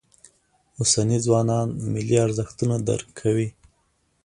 [0.79, 3.47] اوسني ځوانان ملي ارزښتونه درک کوي.